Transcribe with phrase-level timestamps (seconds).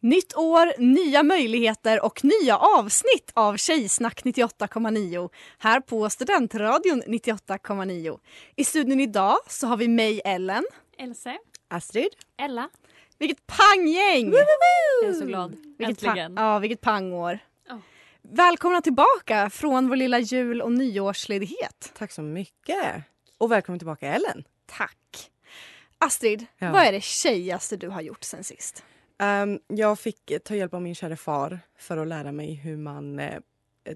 [0.00, 8.18] Nytt år, nya möjligheter och nya avsnitt av Tjejsnack 98,9 här på Studentradion 98,9.
[8.56, 10.64] I studion idag så har vi mig Ellen,
[10.98, 12.08] Else, Astrid?
[12.42, 12.68] Ella.
[13.18, 14.32] Vilket panggäng!
[15.02, 15.50] Jag är så glad.
[15.78, 16.34] Vilket, pa- Äntligen.
[16.36, 17.38] ja, vilket pangår.
[18.22, 21.92] Välkomna tillbaka från vår lilla jul och nyårsledighet.
[21.94, 23.04] Tack så mycket.
[23.38, 24.44] Och välkommen tillbaka Ellen.
[24.66, 25.30] Tack.
[25.98, 26.72] Astrid, Ja.
[26.72, 28.84] vad är det tjejigaste du har gjort sen sist?
[29.18, 33.18] Ehm, jag fick ta hjälp av min kära far för att lära mig hur man
[33.18, 33.38] eh,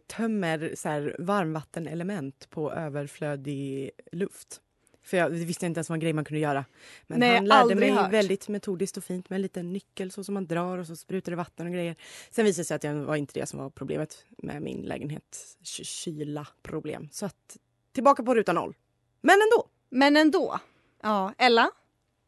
[0.06, 4.60] tömmer så här, varmvattenelement på överflödig luft.
[5.02, 6.64] För jag visste inte ens vad en grej man kunde göra.
[7.06, 8.12] Men Nej, han lärde mig hört.
[8.12, 11.32] väldigt metodiskt och fint med en liten nyckel så som man drar och så sprutar
[11.32, 11.96] det vatten och grejer.
[12.30, 15.56] Sen visade det sig att det var inte det som var problemet med min lägenhet.
[15.62, 17.08] Ky- Kyla problem.
[17.12, 17.56] Så att
[17.92, 18.74] tillbaka på ruta noll.
[19.20, 19.68] Men ändå.
[19.90, 20.60] Men ändå.
[21.02, 21.70] Ja, Ella?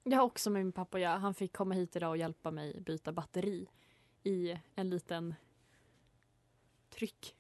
[0.05, 1.17] Jag har också med min pappa att göra.
[1.17, 3.67] Han fick komma hit idag och hjälpa mig byta batteri
[4.25, 5.35] i en liten
[6.95, 7.35] tryck.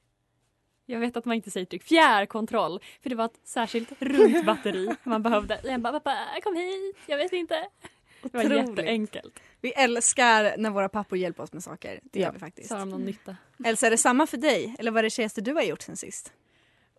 [0.87, 1.83] Jag vet att man inte säger tryck.
[1.83, 2.81] Fjärrkontroll.
[3.03, 5.61] För det var ett särskilt runt batteri man behövde.
[5.65, 6.97] Jag bara, pappa kom hit.
[7.06, 7.67] Jag vet inte.
[8.22, 8.69] Det var Otroligt.
[8.69, 9.41] jätteenkelt.
[9.61, 12.00] Vi älskar när våra pappor hjälper oss med saker.
[12.03, 12.27] Det Ja.
[12.27, 12.69] gör vi faktiskt.
[12.69, 13.37] Så har de någon nytta.
[13.65, 14.75] Elsa, är det samma för dig?
[14.78, 16.33] Eller vad är det tjejigaste du har gjort sen sist?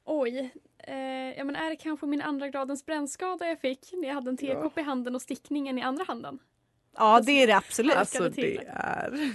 [0.06, 0.50] Oj.
[0.88, 0.96] Eh,
[1.38, 4.38] ja, men är det kanske min andra gradens brännskada jag fick när jag hade en
[4.38, 6.40] tekopp i handen och stickningen i andra handen?
[6.97, 7.96] Ja, det är det absolut.
[7.96, 9.31] Alltså det är...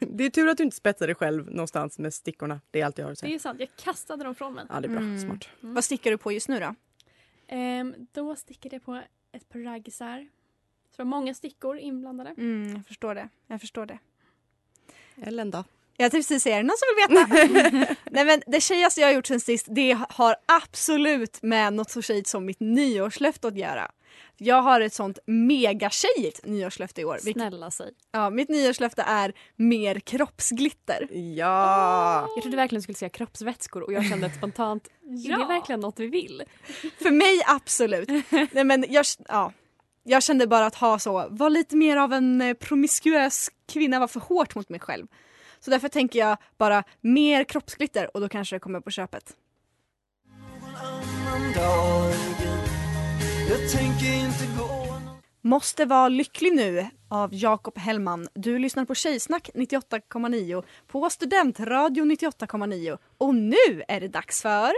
[0.08, 2.60] Det är tur att du inte spetsar dig själv någonstans med stickorna.
[2.70, 3.34] Det är allt jag har att Det säga.
[3.34, 4.64] är sant, jag kastade dem från mig.
[4.68, 4.98] Ja, det är bra.
[4.98, 5.20] Mm.
[5.20, 5.48] Smart.
[5.60, 6.74] Vad stickar du på just nu då?
[7.48, 9.02] Ehm, då stickade jag på
[9.32, 10.28] ett par raggisar.
[10.90, 12.30] Så det var många stickor inblandade.
[12.38, 13.28] Mm, jag förstår det.
[13.46, 13.98] Jag förstår det.
[15.22, 15.64] Ellen då?
[15.96, 17.18] Jag tänkte precis säga, är det någon som vill
[17.80, 17.94] veta?
[18.10, 22.02] Nej men det tjejigaste jag har gjort sen sist, det har absolut med något så
[22.02, 23.90] tjejigt som mitt nyårslöfte att göra.
[24.36, 27.18] Jag har ett sånt mega tjejigt nyårslöfte i år.
[27.18, 27.90] Snälla säg.
[28.12, 31.08] ja, mitt nyårslöfte är mer kroppsglitter.
[31.36, 32.28] Ja!
[32.34, 34.88] Jag trodde verkligen du skulle säga kroppsvätskor och jag kände ett spontant,
[35.26, 36.42] är det verkligen något vi vill?
[37.02, 38.08] För mig absolut.
[38.52, 39.52] Nej, men jag, ja,
[40.02, 44.06] jag kände bara att ha så, vara lite mer av en eh, promiskuös kvinna var
[44.06, 45.06] för hårt mot mig själv.
[45.60, 49.36] Så därför tänker jag bara mer kroppsglitter och då kanske det kommer på köpet.
[55.42, 58.28] Måste vara lycklig nu av Jakob Hellman.
[58.34, 64.72] Du lyssnar på Tjejsnack 98,9 på Studentradio 98,9 och nu är det dags för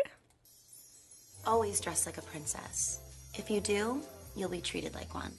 [1.45, 3.01] Always dress like a princess.
[3.39, 4.01] If you do,
[4.37, 5.31] you'll be treated like one.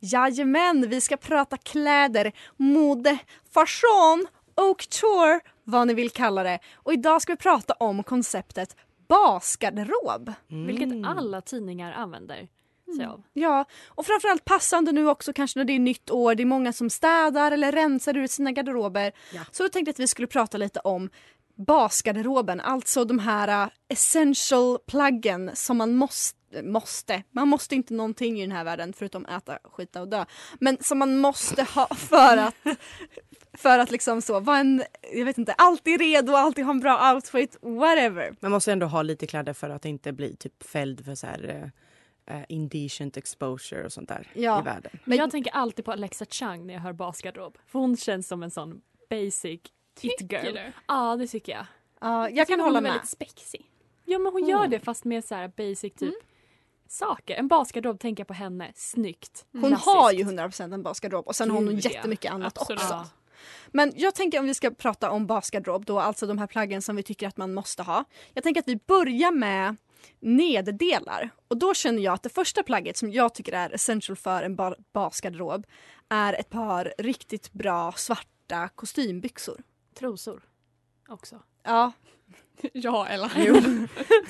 [0.00, 3.18] Jajamän, vi ska prata kläder, mode,
[3.50, 6.58] fashion, och tour, vad ni vill kalla det.
[6.74, 8.76] Och idag ska vi prata om konceptet
[9.08, 10.32] basgarderob.
[10.48, 12.48] Vilket alla tidningar använder
[13.02, 13.22] av.
[13.32, 16.34] Ja, och framförallt passande nu också kanske när det är nytt år.
[16.34, 19.12] Det är många som städar eller rensar ur sina garderober.
[19.50, 21.10] Så då tänkte jag att vi skulle prata lite om
[21.56, 28.38] basgarderoben, alltså de här uh, essential pluggen som man måste, måste, man måste inte någonting
[28.38, 30.24] i den här världen förutom äta, skita och dö.
[30.60, 32.54] Men som man måste ha för att
[33.54, 37.12] för att liksom så vara en, jag vet inte, alltid redo, alltid ha en bra
[37.14, 38.34] outfit, whatever.
[38.40, 41.70] Man måste ändå ha lite kläder för att inte bli typ fälld för så här,
[42.26, 44.60] eh, indecent exposure och sånt där Ja.
[44.60, 44.98] i världen.
[45.04, 47.58] Men jag tänker alltid på Alexa Chung när jag hör basgarderob.
[47.66, 48.80] För hon känns som en sån
[49.10, 49.60] basic
[50.00, 50.58] it girl.
[50.88, 51.66] Ja, det tycker jag.
[52.00, 52.92] Ja, jag tycker kan hon hålla är med.
[52.92, 53.70] väldigt spexig.
[54.04, 54.50] Ja, men hon Mm.
[54.50, 56.14] gör det fast med så här basic typ
[56.88, 57.34] saker.
[57.34, 58.72] En basgarderob tänker jag på henne.
[58.74, 59.46] Snyggt.
[59.52, 59.86] Hon Klassiskt.
[59.86, 62.80] har ju 100% en basgarderob och sen har hon jättemycket annat Absolut.
[62.82, 62.94] också.
[62.94, 63.06] Ja.
[63.72, 66.96] Men jag tänker om vi ska prata om basgarderob då, alltså de här plaggen som
[66.96, 68.04] vi tycker att man måste ha.
[68.34, 69.76] Jag tänker att vi börjar med
[70.20, 71.30] neddelar.
[71.48, 74.56] Och då känner jag att det första plagget som jag tycker är essential för en
[74.56, 75.66] ba- basgarderob
[76.08, 79.62] är ett par riktigt bra svarta kostymbyxor.
[79.98, 80.42] Trosor
[81.08, 81.42] också.
[81.64, 81.92] Ja,
[82.72, 83.32] Ja, eller?
[83.36, 83.56] Jo.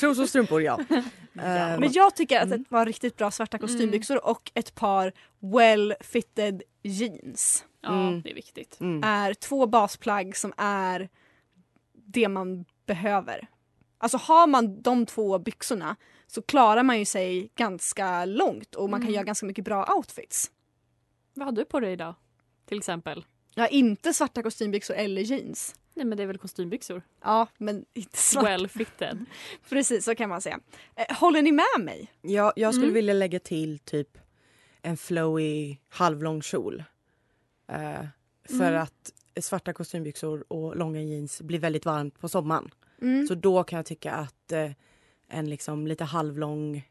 [0.01, 0.81] Trosor och strumpor, ja.
[1.39, 5.95] Eh, men jag tycker att ett par riktigt bra svarta kostymbyxor och ett par well
[6.01, 8.23] fitted jeans Ja, Mm.
[8.23, 8.81] det är viktigt.
[8.81, 9.05] mm.
[9.05, 11.09] är två basplagg som är
[11.93, 13.47] det man behöver.
[13.99, 15.97] Alltså har man de två byxorna
[16.27, 19.15] så klarar man ju sig ganska långt och man kan Mm.
[19.15, 20.51] göra ganska mycket bra outfits.
[21.35, 22.15] Vad har du på dig idag?
[22.67, 23.25] Till exempel?
[23.55, 25.75] Jag har inte svarta kostymbyxor eller jeans.
[25.95, 27.03] Nej men det är väl kostymbyxor?
[27.23, 28.49] Ja, men inte svarta.
[28.49, 29.25] Well fitted.
[29.69, 30.61] Precis, så kan man säga.
[30.97, 32.13] Eh, håller ni med mig?
[32.23, 32.95] Ja, jag skulle Mm.
[32.95, 34.19] vilja lägga till typ
[34.83, 36.85] en flowy halvlång kjol.
[37.69, 38.07] Eh,
[38.49, 38.83] för Mm.
[38.83, 42.71] att svarta kostymbyxor och långa jeans blir väldigt varmt på sommaren.
[43.03, 43.27] Mm.
[43.27, 44.71] Så då kan jag tycka att eh,
[45.29, 46.89] en liksom lite halvlång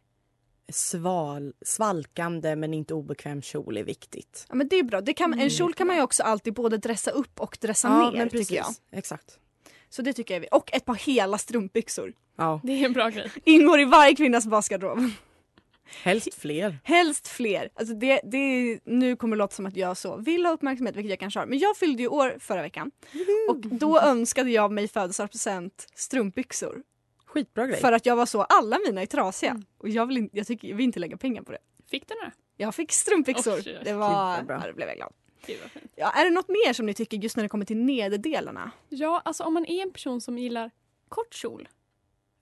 [0.70, 4.46] sval, svalkande men inte obekväm kjol är viktigt.
[4.50, 5.02] Ja, men det är bra.
[5.02, 5.50] Det kan, en Mm.
[5.50, 8.48] kjol kan man ju också alltid både dressa upp och dressa ja, ner men precis.
[8.48, 8.74] tycker jag.
[9.00, 9.40] Exakt.
[9.90, 10.48] Så det tycker jag är vi.
[10.58, 12.14] Och ett par hela strumpbyxor.
[12.36, 13.32] Ja, Det är en bra grej.
[13.44, 15.00] Ingår i varje kvinnas basgarderob.
[15.86, 16.80] Helst fler.
[16.84, 17.70] Helst fler.
[17.74, 20.96] Alltså det, det, är- nu kommer det låta som att jag så vill ha uppmärksamhet,
[20.96, 21.48] vilket jag kanske har.
[21.48, 22.92] Men jag fyllde ju år förra veckan.
[23.50, 26.84] Och då önskade jag mig födelsedagspresent strumpbyxor.
[27.26, 27.80] Skitbra grej.
[27.82, 29.52] För att jag var så, alla mina är trasiga.
[29.52, 29.64] Mm.
[29.78, 31.58] Och jag vill, jag, tycker, jag vill inte lägga pengar på det.
[31.90, 32.32] Fick du några?
[32.58, 33.54] Jag fick strumpbyxor.
[33.66, 33.80] Oj.
[33.84, 35.14] det var, ja, det blev jag glad.
[35.96, 38.72] Ja, är det något mer som ni tycker just när det kommer till nederdelarna?
[38.90, 40.72] Ja, alltså om man är en person som gillar
[41.10, 41.70] kort kjol,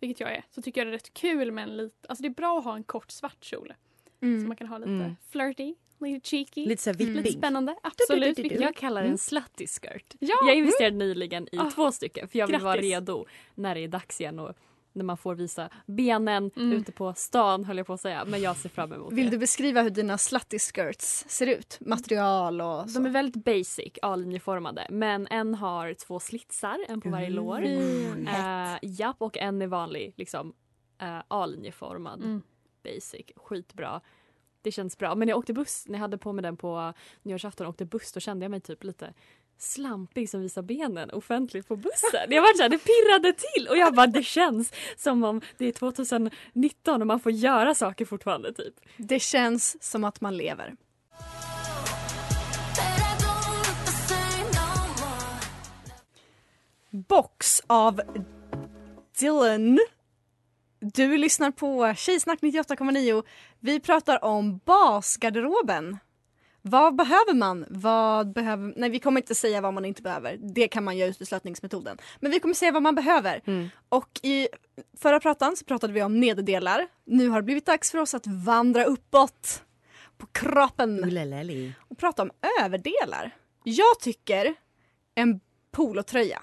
[0.02, 2.28] vilket jag är, så tycker jag det är rätt kul med en lite, alltså det
[2.28, 3.74] är bra att ha en kort svart kjol.
[4.20, 5.16] Så man kan ha lite Mm.
[5.32, 7.76] flirty, lite cheeky, Lite såhär lite spännande.
[7.84, 8.36] Absolut.
[8.36, 8.56] du, du, du.
[8.56, 10.16] Jag kallar det en slutty skirt.
[10.20, 10.36] Ja.
[10.48, 12.92] Jag investerade nyligen i Ah, två stycken för jag vill vara grattis.
[12.92, 13.26] redo
[13.56, 14.56] när det är dags igen och
[14.94, 16.74] när man får visa benen Mm.
[16.74, 18.26] ute på stan höll jag på att säga.
[18.26, 19.32] Men jag ser fram emot Vill det.
[19.32, 21.78] du beskriva hur dina slutty skirts ser ut?
[21.82, 23.00] Material och så?
[23.00, 24.88] De är väldigt basic, A-linjeformade.
[24.90, 27.62] Men en har två slitsar, en på varje lår.
[27.64, 30.54] Uh, japp, och en är vanlig, liksom
[31.04, 32.20] uh, A-linjeformad.
[32.20, 32.42] Mm.
[32.84, 34.02] Basic, skitbra.
[34.62, 35.16] Det känns bra.
[35.16, 38.12] Men jag åkte buss, när jag hade på mig den på nyårsafton och åkte buss,
[38.12, 39.14] då kände jag mig typ lite
[39.62, 42.28] slampig som visar benen offentligt på bussen.
[42.30, 45.66] Jag var så här, det pirrade till och jag bara det känns som om det
[45.66, 48.74] är 2019 och man får göra saker fortfarande typ.
[48.98, 50.76] Det känns som att man lever.
[56.90, 58.02] Box av
[59.20, 59.80] Dylan.
[60.80, 63.24] Du lyssnar på Tjejsnack 98,9.
[63.60, 65.98] Vi pratar om basgarderoben.
[66.62, 67.66] Vad behöver man?
[67.70, 68.74] Vad behöver...
[68.78, 70.38] Nej, vi kommer inte säga vad man inte behöver.
[70.38, 71.98] Det kan man göra uteslutningsmetoden.
[72.20, 73.42] Men vi kommer säga vad man behöver.
[73.46, 73.70] Mm.
[73.90, 74.48] Och i
[74.98, 76.88] förra pratan så pratade vi om nederdelar.
[77.06, 79.64] Nu har det blivit dags för oss att vandra uppåt
[80.18, 81.74] på kroppen Uleleli.
[81.80, 83.36] och prata om överdelar.
[83.64, 84.56] Jag tycker
[85.16, 85.40] en
[85.72, 86.42] polotröja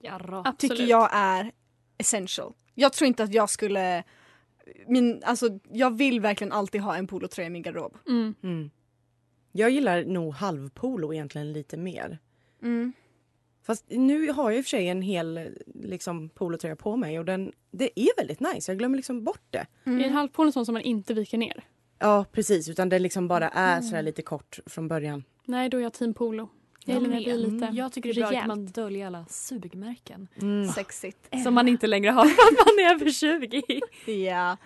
[0.00, 0.42] Jarra.
[0.44, 0.58] Absolut.
[0.58, 1.52] tycker jag är
[1.98, 2.52] essential.
[2.74, 4.04] Jag tror inte att jag skulle...
[4.86, 7.96] Min, alltså, jag vill verkligen alltid ha en polotröja i min garderob.
[8.08, 8.34] Mm.
[8.42, 8.70] Mm.
[9.56, 12.18] Jag gillar nog halvpolo egentligen lite mer.
[13.66, 17.24] Fast nu har jag i och för sig en hel liksom, polotröja på mig och
[17.24, 18.72] den, det är väldigt nice.
[18.72, 19.66] Jag glömmer liksom bort det.
[19.84, 21.64] Är en halvpolo en sån som man inte viker ner?
[21.98, 25.24] Ja precis, utan det liksom bara är sådär lite kort från början.
[25.44, 26.48] Nej, då är jag team polo.
[26.84, 28.42] Jag det blir lite Jag tycker det är bra rejält.
[28.42, 30.28] att man döljer alla sugmärken.
[30.74, 31.42] Sexigt.
[31.44, 33.62] Som man inte längre har för att man är över 20.
[34.26, 34.56] Ja.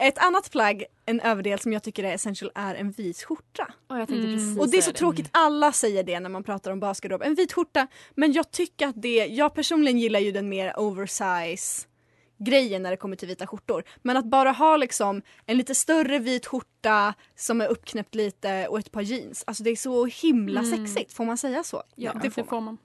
[0.00, 3.74] Ett annat plagg, en överdel som jag tycker är essential är en vit skjorta.
[3.86, 4.34] Och jag tänkte Mm.
[4.36, 7.22] precis Och det är så säga tråkigt, alla säger det när man pratar om basgarderob.
[7.22, 11.86] En vit skjorta, men jag tycker att det, jag personligen gillar ju den mer oversize
[12.38, 13.84] grejen när det kommer till vita skjortor.
[14.02, 18.78] Men att bara ha liksom en lite större vit skjorta som är uppknäppt lite och
[18.78, 19.44] ett par jeans.
[19.46, 20.86] Alltså det är så himla Mm.
[20.86, 21.82] sexigt, får man säga så?
[21.94, 22.78] Ja, det får man.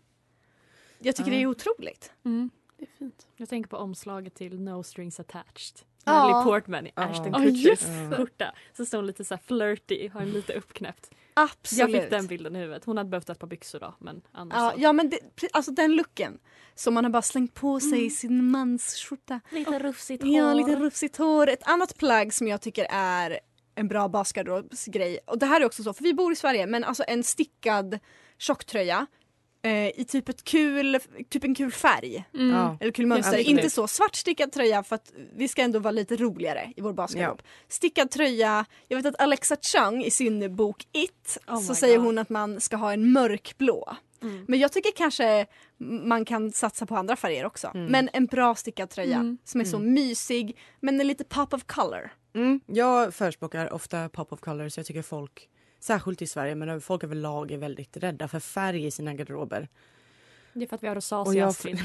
[0.99, 2.11] Jag tycker det är otroligt.
[2.25, 2.49] Mm.
[2.77, 3.27] Det är fint.
[3.35, 5.79] Jag tänker på omslaget till No Strings Attached.
[6.05, 6.91] Natalie Portman i.
[6.95, 8.15] Ashton Kutchers det.
[8.17, 8.53] skjorta.
[8.77, 11.09] Så står hon lite så här flirty, har en lite uppknäppt.
[11.33, 11.79] Absolut.
[11.93, 12.85] Jag fick den bilden i huvudet.
[12.85, 14.81] Hon hade behövt ett par byxor då men annars Ja, så.
[14.81, 15.19] ja men det,
[15.53, 16.39] alltså den looken.
[16.75, 18.09] Som man har bara slängt på sig Mm.
[18.09, 19.39] sin mansskjorta.
[19.51, 20.31] Lite rufsigt hår.
[20.33, 21.49] Ja, lite rufsigt hår.
[21.49, 23.39] Ett annat plagg som jag tycker är
[23.75, 25.19] en bra basgarderobsgrej.
[25.27, 27.99] Och det här är också så, för vi bor i Sverige, men alltså en stickad
[28.37, 29.07] tjocktröja
[29.69, 32.25] i typ ett kul, typ en kul färg.
[32.33, 32.49] Mm.
[32.55, 32.77] Ja.
[32.79, 33.37] Eller kul mönster.
[33.37, 36.93] Inte så svart stickad tröja för att vi ska ändå vara lite roligare i vår
[36.93, 37.41] basgarderob.
[37.67, 42.05] Stickad tröja, jag vet att Alexa Chung i sin bok It Oh så säger God.
[42.05, 43.95] hon att man ska ha en mörkblå.
[44.21, 44.45] Mm.
[44.47, 45.45] Men jag tycker kanske
[46.03, 47.71] man kan satsa på andra färger också.
[47.73, 47.85] Mm.
[47.91, 49.37] Men en bra stickad tröja Mm.
[49.43, 52.11] som är så mysig men en lite pop of color.
[52.35, 52.59] Mm.
[52.65, 55.49] Jag förespråkar ofta pop of color så jag tycker folk,
[55.85, 59.67] särskilt i Sverige, men folk överlag är väldigt rädda för färg i sina garderober.
[60.53, 61.79] Det är för att vi har rosacea jag, Astrid.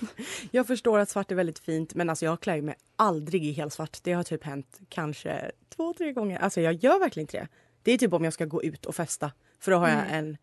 [0.50, 3.98] jag förstår att svart är väldigt fint men alltså jag klär mig aldrig i helsvart.
[4.02, 6.38] Det har typ hänt kanske två, tre gånger.
[6.38, 7.48] Alltså jag gör verkligen inte det.
[7.82, 10.36] Det är typ om jag ska gå ut och festa för då har jag en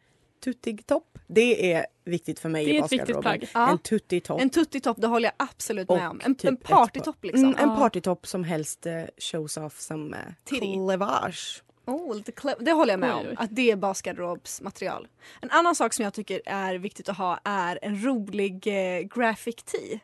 [0.43, 1.17] tuttig topp.
[1.27, 3.39] Det är viktigt för mig Det är i ett viktigt basgarderoben.
[3.39, 3.49] plagg.
[3.53, 3.71] Ja.
[3.71, 4.41] En tuttig topp.
[4.41, 6.21] En tuttitopp, det håller jag absolut med Och om.
[6.23, 7.45] En, typ en partytopp liksom.
[7.45, 10.59] Mm, en partytopp som helst eh, shows off som Titty.
[10.59, 11.63] cleavage.
[11.85, 12.63] Oh, lite clever.
[12.65, 13.35] Det håller jag med Oj, om, oj.
[13.37, 15.07] att det är basgarderobsmaterial.
[15.41, 19.55] En annan sak som jag tycker är viktigt att ha är en rolig eh, graphic
[19.55, 19.99] tee.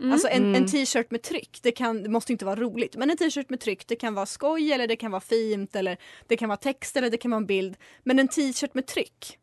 [0.00, 0.12] Mm.
[0.12, 0.54] Alltså en, Mm.
[0.62, 3.60] en t-shirt med tryck, det, kan, det måste inte vara roligt men en t-shirt med
[3.60, 6.96] tryck det kan vara skoj eller det kan vara fint eller det kan vara text
[6.96, 7.76] eller det kan vara en bild.
[8.02, 9.38] Men en t-shirt med tryck,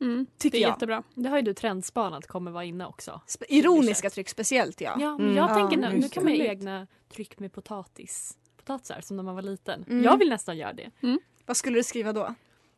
[0.00, 0.26] Mm.
[0.38, 0.70] tycker Det är jag.
[0.74, 1.02] jättebra.
[1.14, 3.20] Det har ju du trendspanat kommer vara inne också.
[3.26, 4.96] Spe- ironiska tryck speciellt ja.
[5.00, 5.36] Ja, men Mm.
[5.36, 8.36] jag Ja, tänker nu, nu kan man göra egna tryck med potatis.
[8.68, 9.84] Potatisar som när man var liten.
[9.88, 10.04] Mm.
[10.04, 10.90] Jag vill nästan göra det.
[11.46, 12.34] Vad skulle du skriva då?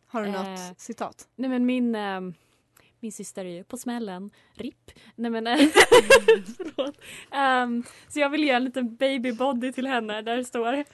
[0.06, 1.28] Har du Eh, något citat?
[1.36, 2.34] Nej men min, ehm,
[3.00, 4.30] min syster är ju på smällen.
[4.54, 4.90] RIP.
[5.14, 5.56] Nej men eh,
[6.56, 6.94] förlåt.
[7.32, 10.84] Ehm, så jag vill ge en liten baby body till henne där det står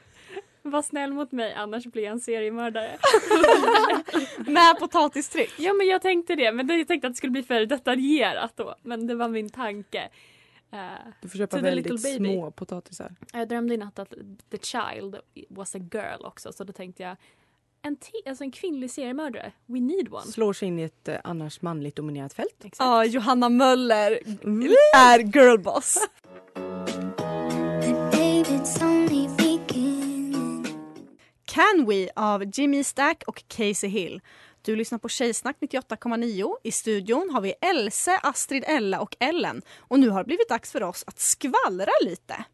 [0.63, 2.99] Var snäll mot mig annars blir jag en seriemördare.
[4.47, 5.55] Med potatistryck?
[5.59, 8.75] ja men jag tänkte det men jag tänkte att det skulle bli för detaljerat då.
[8.83, 10.09] Men det var min tanke.
[10.77, 13.15] Eh, Du får köpa väldigt små potatisar.
[13.33, 14.15] jag drömde i natt att
[14.51, 15.17] the child
[15.49, 17.17] was a girl också så då tänkte jag
[17.83, 20.23] en, ti- alltså en kvinnlig seriemördare, we need one.
[20.27, 22.55] Slår sig in i ett eh, annars manligt dominerat fält.
[22.65, 22.79] Exakt.
[22.79, 24.11] Ja, Johanna Möller
[24.97, 25.99] är girlboss.
[31.45, 34.21] Can We av Jimmy Stack och Casey Hill.
[34.67, 36.55] Du lyssnar på Tjejsnack 98,9.
[36.63, 39.63] I studion har vi Else, Astrid, Ella och Ellen.
[39.79, 42.45] Och nu har det blivit dags för oss att skvallra lite.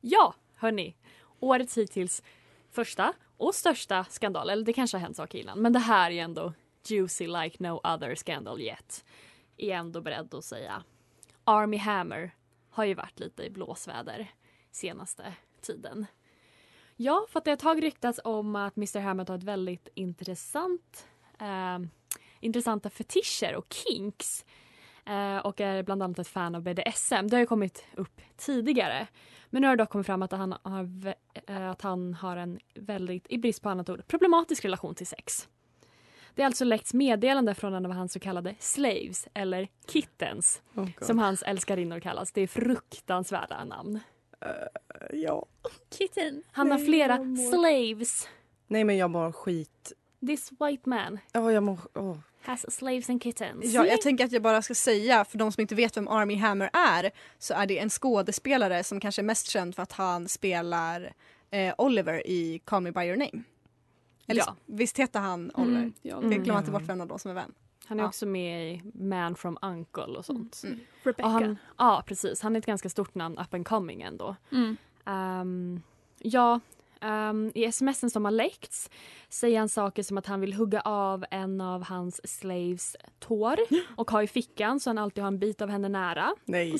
[0.00, 0.96] Ja, hörni.
[1.40, 2.22] Årets hittills
[2.70, 4.50] första och största skandal.
[4.50, 5.58] Eller det kanske har hänt saker innan.
[5.58, 6.52] Men det här är ändå
[6.86, 9.04] juicy like no other scandal yet.
[9.56, 10.82] Är ändå beredd att säga.
[11.44, 12.34] Army Hammer
[12.70, 14.32] har ju varit lite i blåsväder
[14.72, 15.34] senaste
[15.66, 16.06] tiden.
[16.96, 21.06] Ja, för att det har tag ryktats om att Mr Hammer har ett väldigt intressant
[21.40, 21.78] eh,
[22.40, 24.44] intressanta fetischer och kinks.
[25.06, 27.28] Eh, och är bland annat ett fan av BDSM.
[27.28, 29.06] Det har ju kommit upp tidigare.
[29.50, 31.14] Men nu har det dock kommit fram att han har,
[31.46, 35.48] eh, att han har en väldigt, i brist på annat ord, problematisk relation till sex.
[36.34, 40.88] Det är alltså läckts meddelande från en av hans så kallade slaves, eller kittens, Oh
[41.00, 42.32] som hans älskarinnor kallas.
[42.32, 44.00] Det är fruktansvärda namn.
[45.12, 45.46] Ja.
[45.98, 46.42] Kitten.
[46.52, 47.18] Han har flera
[47.50, 48.28] slaves.
[48.66, 49.92] Nej men jag mår skit.
[50.26, 51.78] This white man Ja jag mår...
[51.94, 52.16] åh.
[52.42, 53.64] has slaves and kittens.
[53.64, 56.36] Ja, jag tänker att jag bara ska säga, för de som inte vet vem Army
[56.36, 60.28] Hammer är, så är det en skådespelare som kanske är mest känd för att han
[60.28, 61.12] spelar
[61.50, 63.42] eh, Oliver i Call Me By Your Name.
[64.26, 64.56] Eller Ja.
[64.66, 65.78] visst heter han Oliver?
[65.78, 66.42] Mm, ja, Jag Mm.
[66.42, 67.52] glömmer inte bort vem av dem som är vem.
[67.86, 68.08] Han är Ja.
[68.08, 70.62] också med i Man from Uncle och sånt.
[70.64, 70.80] Mm.
[71.02, 71.26] Rebecca.
[71.26, 72.40] Och han, ja, precis.
[72.42, 74.36] Han är ett ganska stort namn, up and coming ändå.
[74.52, 74.76] Mm.
[75.06, 75.82] Ehm,
[76.18, 76.60] ja,
[77.00, 78.90] ehm, i smsen som har läckts
[79.28, 83.56] säger han saker som att han vill hugga av en av hans slaves tår
[83.96, 86.34] och ha i fickan så han alltid har en bit av henne nära.
[86.44, 86.78] Nej.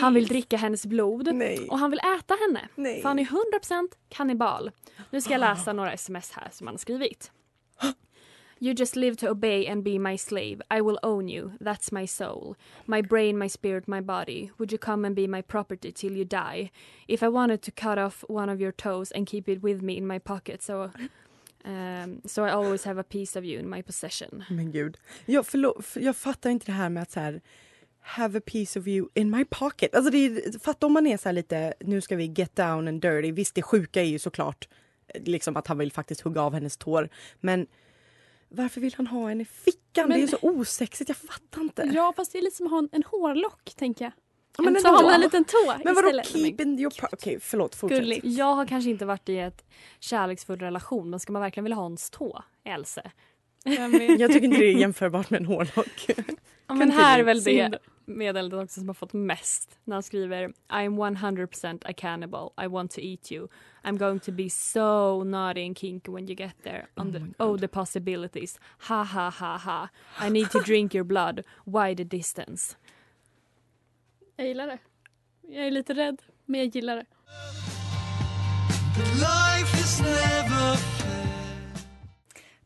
[0.00, 1.68] Han vill dricka hennes blod Nej.
[1.70, 2.68] och han vill äta henne.
[2.74, 3.02] Nej.
[3.02, 4.70] För han är 100% kannibal.
[5.10, 7.30] Nu ska jag läsa några sms här som han har skrivit.
[8.62, 10.60] You just live to obey and be my slave.
[10.70, 11.52] I will own you.
[11.60, 12.56] That's my soul.
[12.86, 14.50] My brain, my spirit, my body.
[14.58, 16.70] Would you come and be my property till you die?
[17.08, 19.96] If I wanted to cut off one of your toes and keep it with me
[19.96, 20.90] in my pocket so
[21.64, 24.44] um, so I always have a piece of you in my possession.
[24.50, 24.96] Men gud.
[25.26, 27.40] Jag, förlåt, jag fattar inte det här med att så här
[28.00, 29.94] have a piece of you in my pocket.
[29.94, 32.88] Alltså det är, fatta om man är så här lite, nu ska vi get down
[32.88, 33.32] and dirty.
[33.32, 34.68] Visst det sjuka är ju såklart
[35.14, 37.08] eh, liksom att han vill faktiskt hugga av hennes tår.
[37.40, 37.66] Men
[38.50, 40.08] varför vill han ha henne i fickan?
[40.08, 41.90] Men- Det är så osexigt, jag fattar inte.
[41.94, 44.12] Ja, fast det är lite som att ha en, en hårlock, tänker jag.
[44.56, 46.26] Ja, men så har man en liten tå Men vadå istället.
[46.26, 46.92] keep in your...
[47.12, 47.74] Okej, förlåt.
[47.74, 47.98] Fortsätt.
[48.00, 48.24] Gulligt.
[48.24, 49.64] Jag har kanske inte varit i ett
[50.00, 53.10] kärleksfull relation men ska man verkligen vilja ha ens tå, Else?
[54.18, 56.06] Jag tycker inte det är jämförbart med en hårdrock.
[56.66, 59.78] Ja, men här är väl det meddelandet också som har fått mest.
[59.84, 62.52] När han skriver I'm 100% a cannibal.
[62.64, 63.48] I want to eat you.
[63.84, 66.86] I'm going to be so naughty and kinky when you get there.
[66.96, 68.58] On the, oh, the possibilities.
[68.78, 69.88] Ha ha ha ha.
[70.26, 71.44] I need to drink your blood.
[71.64, 72.76] Why the distance?
[74.36, 74.78] Jag gillar det.
[75.48, 77.06] Jag är lite rädd, men jag gillar det.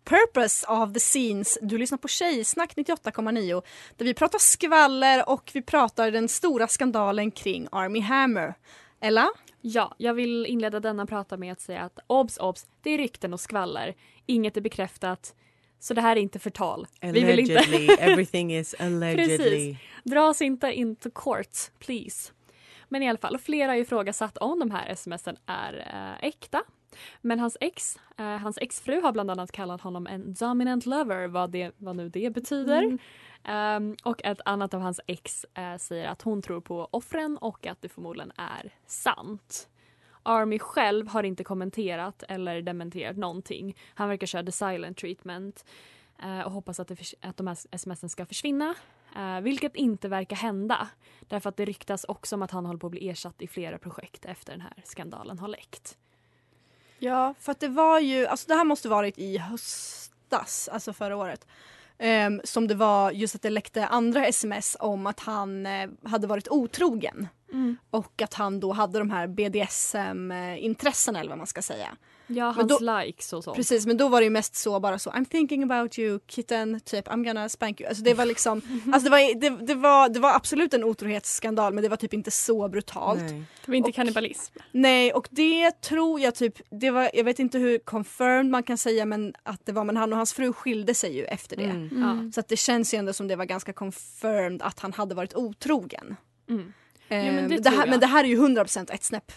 [0.04, 1.58] Purpose of the Scenes.
[1.62, 3.62] Du lyssnar på Tjejsnack 98,9
[3.96, 8.54] där vi pratar skvaller och vi pratar den stora skandalen kring Army Hammer.
[9.00, 9.28] Ella?
[9.60, 13.32] Ja, jag vill inleda denna prata med att säga att obs, obs, det är rykten
[13.32, 13.94] och skvaller.
[14.26, 15.34] Inget är bekräftat.
[15.80, 16.86] Så det här är inte förtal.
[17.00, 17.58] Vi vill inte...
[17.58, 19.38] Allegedly, everything is allegedly.
[19.38, 19.76] Precis.
[20.02, 22.32] Dra oss inte into court, please.
[22.88, 26.62] Men i alla fall, flera har ju ifrågasatt om de här smsen är eh, äkta.
[27.20, 31.50] Men hans ex, eh, hans exfru har bland annat kallat honom en dominant lover, vad,
[31.50, 32.98] det, vad nu det betyder.
[33.44, 37.66] Ehm, och ett annat av hans ex eh, säger att hon tror på offren och
[37.66, 39.68] att det förmodligen är sant.
[40.22, 43.76] Army själv har inte kommenterat eller dementerat någonting.
[43.94, 45.64] Han verkar köra the silent treatment
[46.22, 48.74] eh, och hoppas att, det att de här smsen ska försvinna.
[49.16, 50.88] Eh, vilket inte verkar hända.
[51.20, 53.78] Därför att det ryktas också om att han håller på att bli ersatt i flera
[53.78, 55.98] projekt efter den här skandalen har läckt.
[56.98, 61.16] Ja, för att det var ju, alltså det här måste varit i höstas, alltså förra
[61.16, 61.46] året.
[61.98, 66.26] Ehm, som det var just att det läckte andra sms om att han eh, hade
[66.26, 67.28] varit otrogen.
[67.90, 71.96] Och att han då hade de här BDSM-intressena eller vad man ska säga.
[72.26, 73.56] Ja, Men hans då- likes och sånt.
[73.56, 76.80] Precis, men då var det ju mest så bara så I'm thinking about you kitten,
[76.80, 77.88] typ I'm gonna spank you.
[77.88, 78.60] Alltså det var liksom,
[78.92, 82.14] alltså det var, det, det var, det var absolut en otrohetsskandal men det var typ
[82.14, 83.20] inte så brutalt.
[83.20, 83.44] Nej.
[83.64, 84.54] Det var inte Och- kannibalism.
[84.72, 88.78] Nej och det tror jag typ, det var, jag vet inte hur confirmed man kan
[88.78, 91.62] säga men att det var, men han och hans fru skilde sig ju efter det.
[91.64, 92.02] Mm.
[92.02, 92.32] Ja.
[92.32, 95.34] Så att det känns ju ändå som det var ganska confirmed att han hade varit
[95.34, 96.16] otrogen.
[96.48, 96.72] Mm.
[97.08, 99.32] Ehm, men det det, tror här, men det här är ju 100% ett snäpp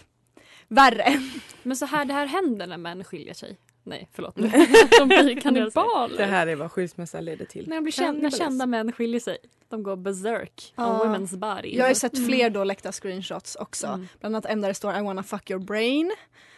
[0.68, 1.20] värre.
[1.62, 3.58] Men så här, det här händer när män skiljer sig.
[3.84, 4.34] Nej, förlåt.
[4.98, 6.16] De blir kannibaler.
[6.16, 7.68] Det här är vad skilsmässa leder till.
[7.68, 9.38] när, de blir kända, när kända män skiljer sig.
[9.68, 11.02] De går berserk Ja.
[11.02, 11.76] on women's body.
[11.76, 13.86] Jag har ju sett fler då läckta screenshots också.
[13.86, 14.08] Mm.
[14.20, 16.12] Bland annat en där det står I wanna fuck your brain.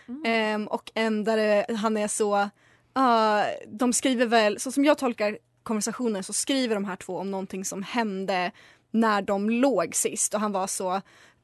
[0.09, 0.23] Mm.
[0.27, 2.49] Ehm, och en där det, han är så, uh,
[3.66, 7.64] de skriver väl, så som jag tolkar konversationen så skriver de här två om någonting
[7.64, 8.51] som hände
[8.90, 11.01] när de låg sist och han var så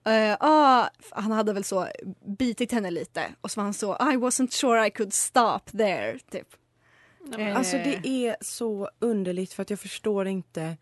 [0.07, 1.89] eh, ah, han hade väl så
[2.39, 6.19] bitit henne lite och så var han så I wasn't sure I could stop there
[6.31, 6.49] typ.
[7.39, 10.77] Eh, Alltså det är så underligt för att jag förstår inte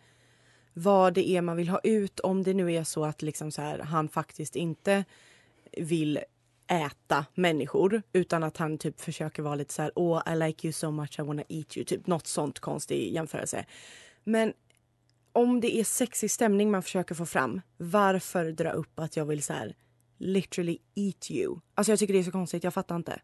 [0.73, 3.63] vad det är man vill ha ut om det nu är så att liksom så
[3.63, 5.05] här, han faktiskt inte
[5.77, 6.19] vill
[6.67, 10.73] äta människor utan att han typ försöker vara lite så här åh I like you
[10.73, 13.65] so much I wanna eat you typ något sånt konstig jämförelse.
[14.25, 14.53] Men
[15.35, 19.43] om det är sexig stämning man försöker få fram varför dra upp att jag vill
[19.43, 19.75] så här
[20.19, 21.59] literally eat you?
[21.75, 23.21] Alltså jag tycker det är så konstigt, jag fattar inte.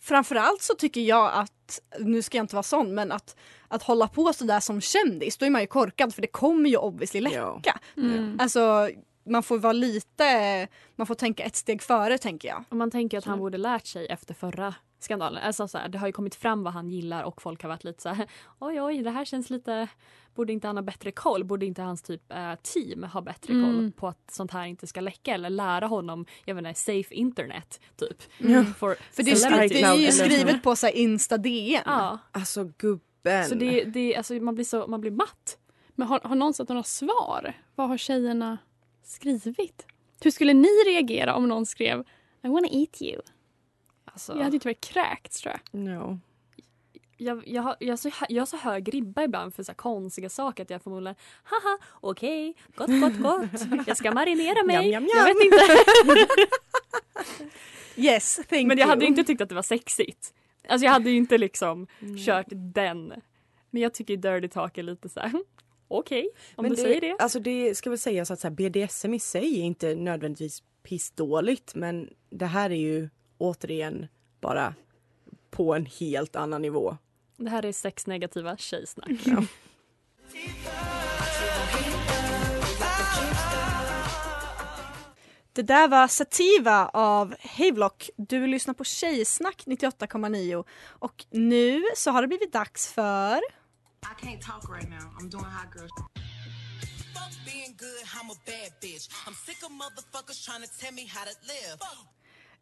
[0.00, 3.36] Framförallt så tycker jag att, nu ska jag inte vara sån, men att,
[3.68, 6.76] att hålla på sådär som kändis, då är man ju korkad för det kommer ju
[6.76, 7.60] obviously läcka.
[7.64, 7.74] Ja.
[7.96, 8.36] Mm.
[8.40, 8.90] Alltså
[9.24, 12.64] man får vara lite, man får tänka ett steg före tänker jag.
[12.68, 15.42] Och man tänker att han borde lärt sig efter förra skandalen.
[15.42, 17.84] Alltså så här, det har ju kommit fram vad han gillar och folk har varit
[17.84, 18.26] lite så här
[18.58, 19.88] oj oj det här känns lite
[20.34, 21.44] Borde inte han ha bättre koll?
[21.44, 23.92] Borde inte hans typ eh, team ha bättre koll Mm.
[23.92, 27.80] på att sånt här inte ska läcka eller lära honom, jag vet inte, safe internet
[27.96, 28.22] typ.
[28.40, 28.74] Mm.
[28.74, 31.82] For För det är, det ju skrivet på så här Insta DN.
[31.86, 33.46] Ja, Alltså gubben.
[33.48, 35.58] så det, det, alltså, man, blir så, man blir matt.
[35.88, 37.54] Men har, har någon sett några svar?
[37.74, 38.58] Vad har tjejerna
[39.04, 39.86] skrivit?
[40.20, 42.04] Hur skulle ni reagera om någon skrev
[42.42, 43.20] I wanna eat you?
[44.12, 45.80] Alltså, Jag hade ju tyvärr kräkts tror jag.
[45.80, 46.18] No.
[47.16, 50.28] jag, jag, har, jag, så, jag har så hög ribba ibland för så här konstiga
[50.28, 54.76] saker att jag förmodligen haha okej gott gott gott jag ska marinera mig.
[54.76, 55.36] Jam, jam, Jag jam.
[55.36, 56.26] vet inte.
[57.96, 58.88] Yes, thank Men jag you.
[58.88, 60.34] hade inte tyckt att det var sexigt.
[60.68, 61.86] Alltså jag hade ju inte liksom
[62.26, 63.12] kört den.
[63.70, 65.32] Men jag tycker dirty talk är lite så här.
[65.88, 67.16] okej om Men du säger det.
[67.18, 71.74] Alltså det ska väl sägas att så här, BDSM i sig är inte nödvändigtvis pissdåligt
[71.74, 73.08] men det här är ju
[73.40, 74.06] återigen
[74.40, 74.74] bara
[75.50, 76.96] på en helt annan nivå.
[77.36, 79.10] Det här är sexnegativa tjejsnack.
[79.24, 79.42] Ja.
[85.52, 88.10] Det där var Sativa av Havelock.
[88.16, 94.40] Du lyssnar på Tjejsnack 98,9 och nu så har det blivit dags för I can't
[94.40, 94.98] talk right now.
[95.20, 95.88] I'm doing hot girl.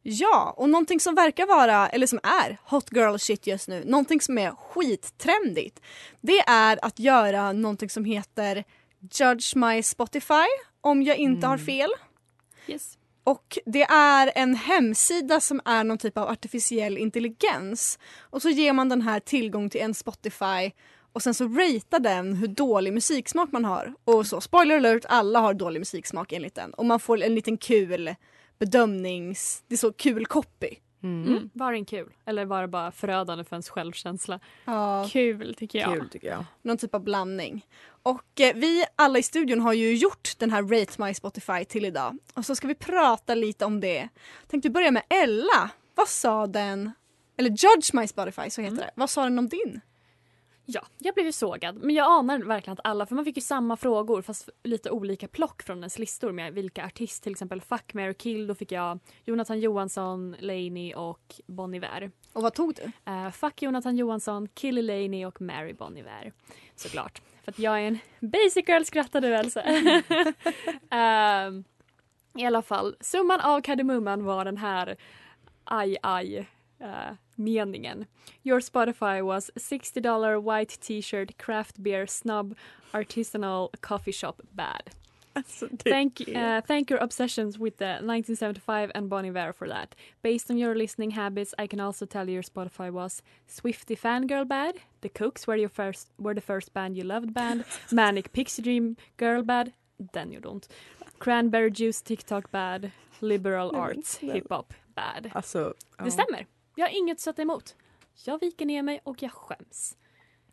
[0.03, 4.21] Ja, och någonting som verkar vara, eller som är hot girl shit just nu, någonting
[4.21, 5.81] som är skittrendigt,
[6.21, 8.65] det är att göra någonting som heter
[9.01, 10.47] Judge My Spotify,
[10.81, 11.91] om jag inte har fel.
[12.67, 12.99] Yes.
[13.25, 17.99] Och det är en hemsida som är någon typ av artificiell intelligens.
[18.21, 20.71] Och så ger man den här tillgång till en Spotify
[21.13, 23.95] och sen så ratear den hur dålig musiksmak man har.
[24.05, 26.75] Och så, spoiler alert, alla har dålig musiksmak enligt den.
[26.75, 28.15] Och man får en liten kul
[28.59, 29.63] bedömnings...
[29.67, 30.77] Det är så kul copy.
[31.03, 31.51] Mm.
[31.53, 32.13] Var den kul?
[32.25, 34.41] Eller var det bara förödande för ens självkänsla?
[34.65, 35.09] Ja.
[35.11, 35.95] Kul tycker jag.
[35.95, 36.45] Kul tycker jag.
[36.63, 37.67] Någon typ av blandning.
[38.03, 41.85] Och eh, vi alla i studion har ju gjort den här Rate My Spotify till
[41.85, 42.19] idag.
[42.35, 44.09] Och så ska vi prata lite om det.
[44.47, 45.71] Tänkte börja med Ella.
[45.95, 46.93] Vad sa den?
[47.37, 48.91] Eller Judge My Spotify, så heter det.
[48.95, 49.81] Vad sa den om din?
[50.71, 51.77] Ja, jag blev ju sågad.
[51.77, 55.29] Men jag anar verkligen att alla, för man fick ju samma frågor fast lite olika
[55.29, 58.99] plock från ens listor med vilka artist, till exempel Fuck, Mary Kill, då fick jag
[59.25, 62.11] Jonathan Johansson, Laney och Bon Iver.
[62.33, 63.13] Och vad tog du?
[63.13, 66.33] Uh, fuck Jonathan Johansson, Kill Laney och Mary Bon Iver.
[66.77, 67.23] Såklart.
[67.45, 69.61] För att jag är en basic girl skrattade väl så.
[70.91, 71.65] Ehm,
[72.35, 74.97] I alla fall, summan av kardemumman var den här
[75.65, 78.07] aj aj eh, meningen.
[78.43, 82.55] Your Spotify was 60 dollar white t-shirt craft beer snub
[82.93, 84.91] artisanal coffee shop bad.
[85.35, 89.95] Alltså, Thank, uh, thank your obsessions with the 1975 and Bon Iver for that.
[90.23, 94.75] Based on your listening habits, I can also tell your Spotify was Swifty Fangirl Bad,
[95.01, 98.97] The Cooks were, your first, were the first band you loved band, Manic Pixie Dream
[99.17, 99.73] Girl Bad,
[100.13, 100.67] den don't.
[101.21, 104.35] Cranberry Juice TikTok Bad, Liberal Arts snälla.
[104.35, 105.31] Hiphop Bad.
[105.35, 105.75] Alltså.
[106.05, 106.47] Det stämmer.
[106.79, 107.77] Jag har inget att sätta emot.
[108.25, 109.97] Jag viker ner mig och jag skäms.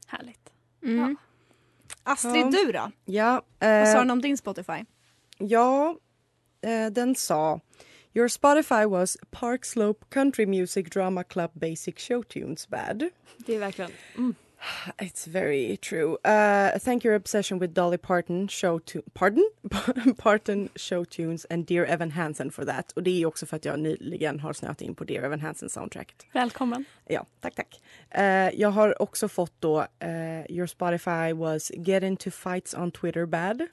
[0.08, 0.54] Härligt.
[0.84, 1.18] Mm.
[2.04, 2.50] Astrid, Ja.
[2.66, 2.92] du då?
[3.06, 4.86] Ja, Vad sa eh, den om din Spotify?
[5.38, 5.98] ja
[6.62, 7.60] eh, den sa
[8.14, 13.10] Your Spotify was Park Slope Country Music Drama Club Basic Show Tunes bad.
[13.38, 13.92] Det är verkligen...
[14.18, 14.36] Mm.
[15.00, 16.18] It's very true.
[16.26, 19.50] Uh, thank your obsession with Dolly Parton show tu- Pardon?
[20.18, 22.92] Parton show tunes and Dear Evan Hansen for that.
[22.96, 25.70] Och det är också för att jag nyligen har snöat in på Dear Evan Hansen
[25.70, 26.26] soundtracket.
[26.34, 26.86] Välkommen.
[27.08, 27.82] Ja, tack tack.
[28.10, 33.26] Eh, jag har också fått då eh, Your Spotify was Get into fights on Twitter
[33.26, 33.68] bad.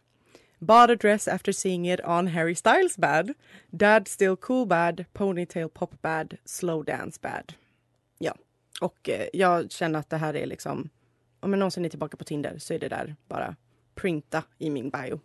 [0.58, 3.34] Bought a dress after seeing it on Harry Styles bad.
[3.70, 5.04] Dad still cool bad.
[5.12, 6.36] Ponytail pop bad.
[6.44, 7.52] Slow dance bad.
[8.18, 8.34] Ja,
[8.82, 10.90] och eh, jag känner att det här är liksom
[11.40, 13.56] om jag någonsin är tillbaka på Tinder så är det där bara
[13.94, 15.20] printa i min bio.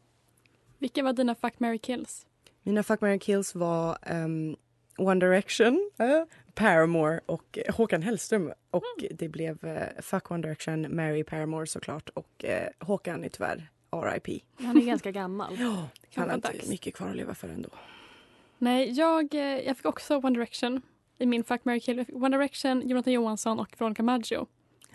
[0.78, 2.26] Vilka var dina fuck, marry, kills?
[2.63, 4.56] Mina fuck, marry, kills var ehm,
[4.98, 8.54] One Direction, eh, Paramore och eh, Håkan Hellström.
[8.72, 13.70] Och det blev eh, fuck One Direction, Mary Paramore såklart och eh, Håkan är tyvärr
[13.91, 14.43] RIP.
[14.60, 15.58] Han är ganska gammal.
[15.60, 16.70] Ja, han har inte dags.
[16.70, 17.70] mycket kvar att leva för ändå.
[18.58, 19.34] Nej, jag,
[19.65, 20.82] jag fick också One Direction
[21.17, 22.06] i min Fuck, marry, kill.
[22.13, 24.47] One Direction, Jonathan Johansson och Veronica Maggio.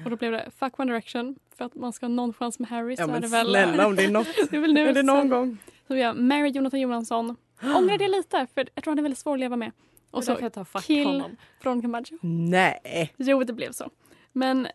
[0.04, 2.68] Och då blev det Fuck One Direction för att man ska ha någon chans med
[2.68, 3.50] Harry så Ja är men det väl...
[3.50, 4.26] snälla om det är något.
[4.50, 5.28] det är väl nu är det någon sen.
[5.28, 5.58] gång?
[5.88, 7.37] Så jag Mary Jonathan Johansson.
[7.62, 9.72] Ångrar det lite för jag tror han är väldigt svår att leva med.
[10.11, 11.37] Och så så jag ta fuck kill honom.
[11.62, 12.18] Veronica Maggio.
[12.22, 13.12] Nej.
[13.16, 13.90] Jo, det blev så.
[14.32, 14.66] Men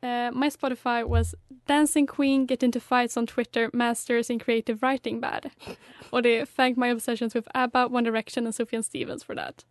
[0.00, 5.20] eh, my Spotify was Dancing Queen, Get Into Fights on Twitter, Masters in Creative Writing
[5.20, 5.50] Bad.
[6.10, 9.66] Och det är Thank My Obsessions with ABBA, One Direction och Sufjan Stevens for that.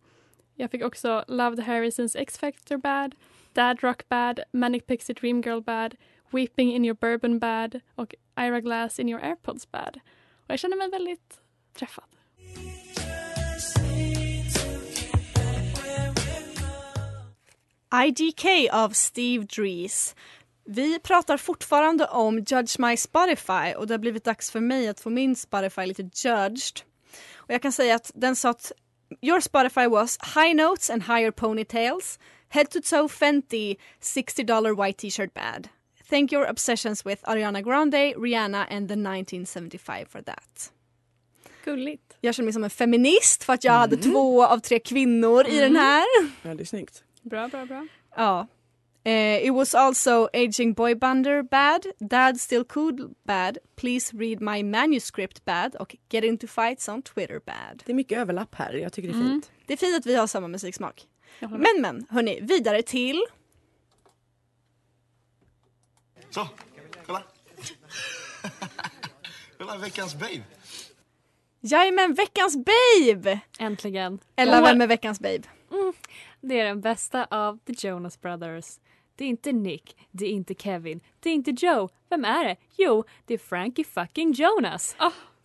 [0.60, 3.14] Jag fick också Love the Harrisons X Factor Bad,
[3.52, 5.94] Dad Rock Bad, Manic Pixie Dream Girl Bad,
[6.30, 10.00] Weeping in Your Bourbon Bad och Ira Glass in Your AirPods Bad.
[10.46, 11.40] Och jag känner mig väldigt
[11.74, 12.04] träffad.
[18.04, 20.16] IDK av Steve Drees.
[20.64, 25.00] Vi pratar fortfarande om Judge My Spotify och det har blivit dags för mig att
[25.00, 26.80] få min Spotify lite judged.
[27.36, 28.72] Och jag kan säga att den sa att
[29.22, 32.18] Your Spotify was high notes and higher ponytails,
[32.48, 35.68] head to toe Fenty, 60 dollar white t-shirt bad.
[36.10, 40.72] Thank your obsessions with Ariana Grande, Rihanna and the 1975 for that.
[41.64, 42.16] Gulligt.
[42.20, 45.58] Jag känner mig som en feminist för att jag hade två av tre kvinnor i
[45.58, 46.04] den här.
[46.42, 47.04] Ja, det är snyggt.
[47.22, 47.86] Bra, bra, bra.
[48.16, 48.46] Ja.
[49.04, 54.62] Eh, it was also aging boy bander bad, dad still cool bad, please read my
[54.62, 57.82] manuscript bad och get into fights on Twitter bad.
[57.86, 58.72] Det är mycket överlapp här.
[58.72, 59.30] Jag tycker det är Mm.
[59.30, 59.50] fint.
[59.66, 61.06] Det är fint att vi har samma musiksmak.
[61.40, 63.22] Men men, hörni, vidare till...
[66.30, 66.48] Så,
[67.06, 67.22] kolla.
[69.58, 70.42] kolla veckans babe.
[71.60, 73.40] Jajamän, veckans babe!
[73.58, 74.18] Äntligen.
[74.36, 75.42] Eller vem är veckans babe?
[76.40, 78.66] Det är den bästa av The Jonas Brothers.
[79.18, 81.88] Det är inte Nick, det är inte Kevin, det är inte Joe.
[82.10, 82.56] Vem är det?
[82.76, 84.96] Jo, det är Frankie fucking Jonas.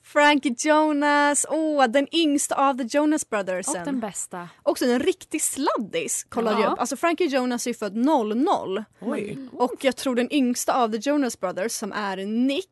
[0.04, 3.68] Frankie Jonas, åh den yngsta av the Jonas Brothers.
[3.68, 4.50] Och den bästa.
[4.64, 6.74] Också en riktig sladdis kollade jag Ja.
[6.74, 6.80] upp.
[6.80, 8.84] Alltså Frankie Jonas är ju född 00.
[9.02, 9.38] Oj.
[9.54, 12.70] Och jag tror den yngsta av the Jonas Brothers som är Nick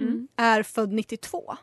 [0.00, 0.28] Mm.
[0.36, 1.56] är född 92.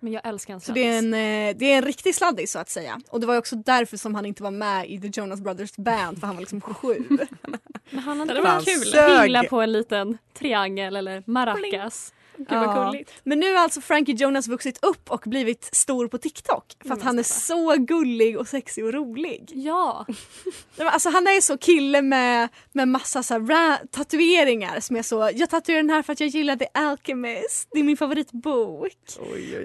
[0.00, 2.58] Men jag älskar en Så det är, en, eh, det är en riktig sladdis så
[2.58, 3.00] att säga.
[3.10, 6.20] Och det var också därför som han inte var med i the Jonas Brothers band
[6.20, 6.96] för han var liksom sju.
[7.90, 8.92] Men han har Det inte var varit kul.
[8.92, 9.20] Sög.
[9.22, 12.12] Hingla på en liten triangel eller maracas.
[12.36, 12.84] Gud Ja.
[12.90, 13.12] gulligt.
[13.24, 16.64] Men nu har alltså Frankie Jonas vuxit upp och blivit stor på TikTok.
[16.82, 19.50] För att Men han är så gullig och sexig och rolig.
[19.54, 20.06] Ja.
[20.78, 25.50] Alltså han är så kille med, med massa så här tatueringar som är så, jag
[25.50, 28.92] tatuerar den här för att jag gillar The Alchemist, det är min favoritbok.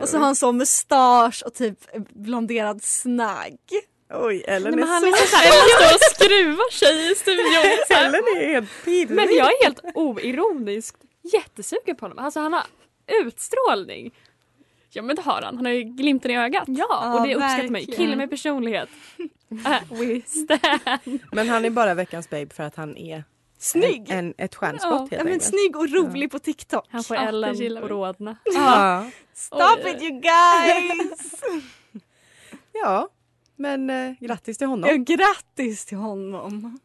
[0.01, 3.57] Och så har han så mustasch och typ blonderad snagg.
[4.13, 5.08] Oj, Ellen Nej, men är han så...
[5.08, 7.99] är så här, Ella står och skruvar sig i studion.
[7.99, 9.10] Ellen är helt pirrig.
[9.10, 10.97] men jag är helt oironiskt
[11.34, 12.26] jättesugen på honom.
[12.26, 12.63] Alltså han har
[13.26, 14.12] utstrålning.
[14.89, 15.56] Ja men det har han.
[15.56, 16.63] Han har ju glimten i ögat.
[16.67, 17.69] Ja, Ja, och det uppskattar mig.
[17.82, 17.97] verkligen.
[17.97, 18.89] Kille med personlighet.
[19.65, 21.19] Äh, we stand.
[21.32, 23.23] Men han är bara veckans babe för att han är
[23.60, 24.10] Snygg!
[24.10, 25.43] en, en, ett stjärnskott Ja, helt Ja, men enkelt.
[25.49, 26.86] snygg och rolig på TikTok.
[26.89, 28.36] Han får Ja, Ellen och rodna.
[28.45, 29.06] Ja.
[29.34, 31.41] Stop it you guys!
[32.84, 33.10] ja,
[33.55, 35.05] men eh, grattis till ja, honom.
[35.05, 36.79] grattis till honom.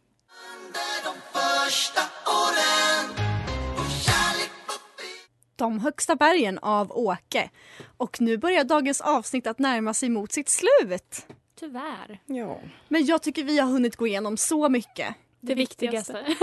[5.57, 7.51] De högsta bergen av Åke.
[7.97, 11.27] Och nu börjar dagens avsnitt att närma sig mot sitt slut.
[11.61, 12.21] Tyvärr.
[12.27, 12.61] Ja.
[12.89, 15.15] Men jag tycker vi har hunnit gå igenom så mycket.
[15.41, 16.13] Det viktigaste.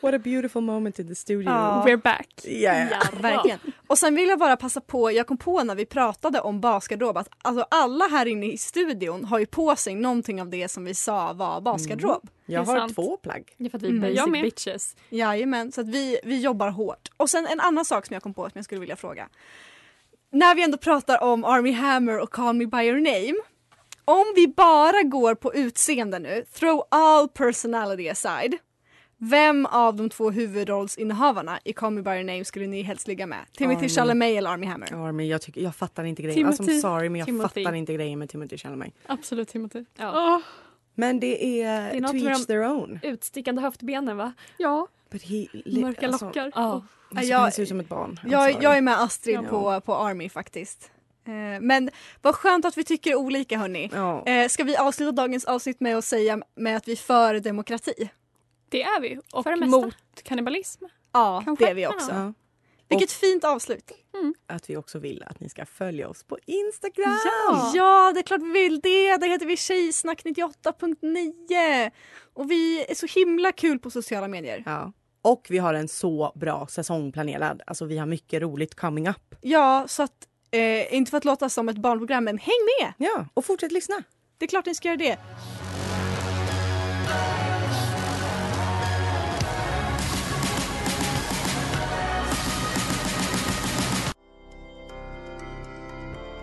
[0.00, 1.50] What a beautiful moment in the studio.
[1.50, 1.82] Ja.
[1.86, 2.28] We're back.
[2.44, 2.90] Yeah.
[2.90, 3.58] Ja, Verkligen.
[3.86, 7.16] Och sen vill jag bara passa på, jag kom på när vi pratade om basgarderob
[7.16, 10.84] att alltså alla här inne i studion har ju på sig någonting av det som
[10.84, 12.28] vi sa var basgarderob.
[12.46, 12.94] Jag Det är har sant.
[12.94, 13.54] två plagg.
[13.58, 14.02] Det är för att vi är Mm.
[14.02, 14.96] basic Jag bitches.
[15.10, 17.08] Jajamän, så att vi, vi jobbar hårt.
[17.16, 19.28] Och sen en annan sak som jag kom på som jag skulle vilja fråga.
[20.32, 23.34] När vi ändå pratar om Army Hammer och Call Me By Your Name.
[24.04, 28.54] Om vi bara går på utseende nu, throw all personality aside.
[29.18, 33.26] Vem av de två huvudrollsinnehavarna i Call Me By Your Name skulle ni helst ligga
[33.26, 33.38] med?
[33.52, 33.88] Timothy Army.
[33.88, 34.88] Chalamet eller Army Hammer?
[34.90, 36.46] Ja, men jag, tycker, jag fattar inte grejen.
[36.46, 36.80] Alltså, I'm Timothy.
[36.80, 37.62] sorry men jag Timothy.
[37.64, 38.92] fattar inte grejen med Timothy Chalamet.
[39.06, 39.84] Absolut Timothy.
[39.96, 40.34] Ja.
[40.36, 40.40] Åh,
[40.94, 42.98] Men det är, är något to each their own.
[43.02, 44.32] Utstickande höftbenen va?
[44.56, 44.86] ja,
[45.22, 45.46] he,
[45.80, 46.50] mörka alltså, lockar.
[46.54, 46.86] Alltså,
[47.32, 48.20] Jag- han ser ut som ett barn.
[48.22, 48.64] I'm Jag, sorry.
[48.64, 49.42] jag är med Astrid Ja.
[49.42, 50.90] på, på Army faktiskt.
[51.26, 51.90] Eh, men
[52.22, 53.90] vad skönt att vi tycker olika hörni.
[53.94, 54.26] Ja.
[54.26, 58.10] Eh, ska vi avsluta dagens avsnitt med att säga med att vi är för demokrati?
[58.76, 59.18] Det är vi.
[59.32, 59.76] Och För det mesta.
[59.80, 60.84] mot kannibalism.
[61.12, 61.64] Ja, Kanske.
[61.64, 62.10] det är vi också.
[62.10, 62.32] Ja.
[62.88, 63.92] Vilket fint avslut.
[64.46, 67.18] Att vi också vill att ni ska följa oss på Instagram.
[67.74, 68.12] Ja.
[68.14, 69.16] det är klart vi vill det.
[69.16, 71.90] Där heter vi tjejsnack 98.9.
[72.34, 74.62] Och vi är så himla kul på sociala medier.
[74.66, 74.92] Ja.
[75.22, 77.62] Och vi har en så bra säsong planerad.
[77.66, 79.34] Alltså vi har mycket roligt coming up.
[79.40, 82.92] Ja, så att eh, inte för att låta som ett barnprogram, men häng med!
[82.96, 84.02] Ja, och fortsätt lyssna.
[84.38, 85.18] Det är klart ni ska göra det.